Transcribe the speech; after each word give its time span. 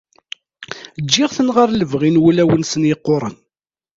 Ǧǧiɣ-ten 1.03 1.47
ɣer 1.55 1.69
lebɣi 1.73 2.09
n 2.09 2.21
wulawen-nsen 2.21 2.83
yeqquren. 2.89 3.35